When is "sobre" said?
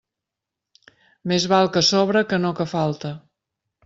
1.89-2.23